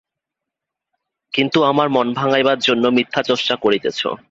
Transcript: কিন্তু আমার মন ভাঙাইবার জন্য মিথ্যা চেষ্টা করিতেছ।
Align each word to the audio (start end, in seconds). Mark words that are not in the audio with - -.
কিন্তু 1.33 1.59
আমার 1.63 1.87
মন 1.89 2.07
ভাঙাইবার 2.13 2.57
জন্য 2.59 2.83
মিথ্যা 2.97 3.21
চেষ্টা 3.23 3.55
করিতেছ। 3.55 3.99